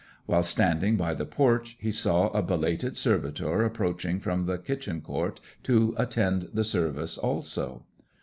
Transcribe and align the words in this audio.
While 0.25 0.41
standing 0.41 0.97
by 0.97 1.13
the 1.13 1.27
porch 1.27 1.77
he 1.79 1.91
saw 1.91 2.29
a 2.29 2.41
belated 2.41 2.97
servitor 2.97 3.63
approaching 3.63 4.19
from 4.19 4.47
the 4.47 4.57
kitchen 4.57 4.99
court 5.01 5.39
to 5.65 5.93
attend 5.95 6.49
the 6.53 6.63
service 6.63 7.19
also. 7.19 7.83